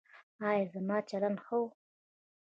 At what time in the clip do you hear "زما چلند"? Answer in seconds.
0.73-1.37